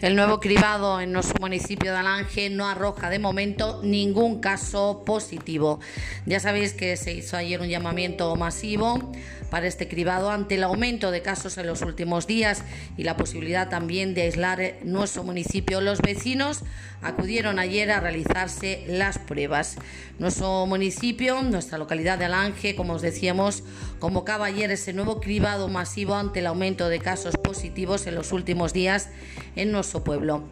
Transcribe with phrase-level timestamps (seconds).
[0.00, 5.80] El nuevo cribado en nuestro municipio de Alange no arroja de momento ningún caso positivo.
[6.24, 9.10] Ya sabéis que se hizo ayer un llamamiento masivo
[9.50, 12.62] para este cribado ante el aumento de casos en los últimos días
[12.96, 15.80] y la posibilidad también de aislar nuestro municipio.
[15.80, 16.62] Los vecinos
[17.02, 19.78] acudieron ayer a realizarse las pruebas.
[20.20, 23.64] Nuestro municipio, nuestra localidad de Alange, como os decíamos,
[23.98, 28.72] convocaba ayer ese nuevo cribado masivo ante el aumento de casos positivos en los últimos
[28.72, 29.08] días
[29.56, 30.44] en nuestro pueblo.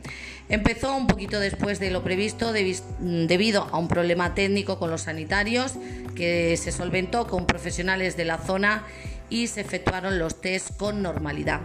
[0.48, 5.74] Empezó un poquito después de lo previsto debido a un problema técnico con los sanitarios
[6.14, 8.84] que se solventó con profesionales de la zona
[9.28, 11.60] y se efectuaron los test con normalidad.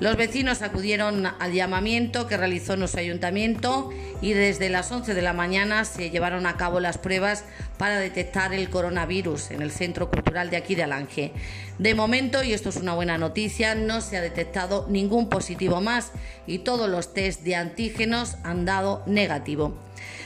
[0.00, 5.32] Los vecinos acudieron al llamamiento que realizó nuestro ayuntamiento y desde las 11 de la
[5.32, 7.44] mañana se llevaron a cabo las pruebas
[7.78, 11.32] para detectar el coronavirus en el Centro Cultural de aquí de Alange.
[11.78, 16.12] De momento, y esto es una buena noticia, no se ha detectado ningún positivo más
[16.46, 19.74] y todos los de antígenos han dado negativo.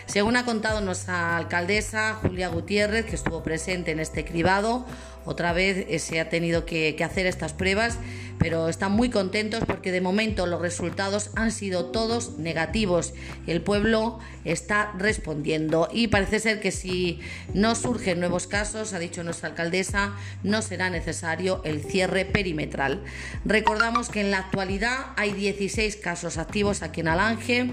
[0.06, 4.84] Según ha contado nuestra alcaldesa Julia Gutiérrez, que estuvo presente en este cribado,
[5.24, 7.97] otra vez eh, se ha tenido que, hacer estas pruebas,
[8.41, 13.12] pero están muy contentos porque de momento los resultados han sido todos negativos.
[13.47, 17.20] El pueblo está respondiendo y parece ser que si
[17.52, 23.05] no surgen nuevos casos, ha dicho nuestra alcaldesa, no será necesario el cierre perimetral.
[23.44, 27.70] Recordamos que en la actualidad hay 16 casos activos aquí en Alange.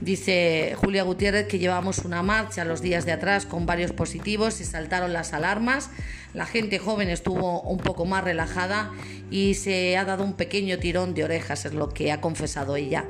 [0.00, 4.64] Dice Julia Gutiérrez que llevamos una marcha los días de atrás con varios positivos y
[4.64, 5.90] saltaron las alarmas.
[6.32, 8.92] La gente joven estuvo un poco más relajada
[9.30, 13.04] y se ha dado un pequeño tirón de orejas, es lo que ha confesado ella.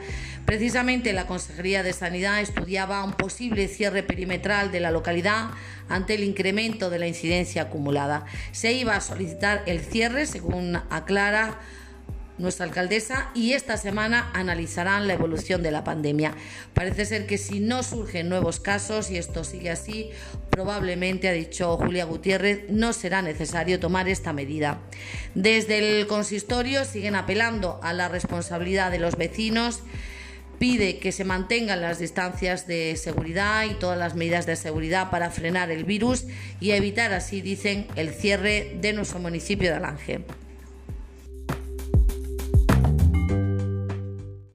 [0.46, 5.50] Precisamente la Consejería de Sanidad estudiaba un posible cierre perimetral de la localidad
[5.88, 8.24] ante el incremento de la incidencia acumulada.
[8.50, 11.60] Se iba a solicitar el cierre, según aclara
[12.40, 16.34] nuestra alcaldesa y esta semana analizarán la evolución de la pandemia.
[16.74, 20.10] Parece ser que si no surgen nuevos casos y esto sigue así,
[20.50, 24.80] probablemente, ha dicho Julia Gutiérrez, no será necesario tomar esta medida.
[25.34, 29.82] Desde el consistorio siguen apelando a la responsabilidad de los vecinos
[30.58, 35.30] pide que se mantengan las distancias de seguridad y todas las medidas de seguridad para
[35.30, 36.26] frenar el virus
[36.60, 40.20] y evitar así, dicen, el cierre de nuestro municipio de Alange.